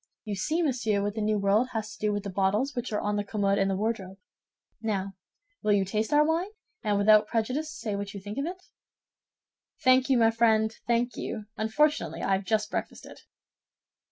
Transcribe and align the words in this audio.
You 0.25 0.33
see, 0.33 0.63
monsieur, 0.63 1.03
what 1.03 1.13
the 1.13 1.21
New 1.21 1.37
World 1.37 1.67
has 1.73 1.91
to 1.93 1.99
do 1.99 2.11
with 2.11 2.23
the 2.23 2.31
bottles 2.31 2.73
which 2.73 2.91
are 2.91 2.99
on 2.99 3.17
the 3.17 3.23
commode 3.23 3.59
and 3.59 3.69
the 3.69 3.75
wardrobe. 3.75 4.17
Now, 4.81 5.13
will 5.61 5.73
you 5.73 5.85
taste 5.85 6.11
our 6.11 6.25
wine, 6.25 6.49
and 6.83 6.97
without 6.97 7.27
prejudice 7.27 7.71
say 7.71 7.95
what 7.95 8.11
you 8.15 8.19
think 8.19 8.39
of 8.39 8.45
it?" 8.47 8.63
"Thank 9.83 10.09
you, 10.09 10.17
my 10.17 10.31
friend, 10.31 10.75
thank 10.87 11.17
you; 11.17 11.45
unfortunately, 11.55 12.23
I 12.23 12.31
have 12.31 12.45
just 12.45 12.71
breakfasted." 12.71 13.19